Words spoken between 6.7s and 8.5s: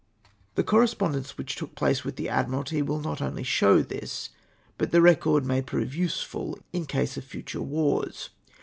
in case of future wars.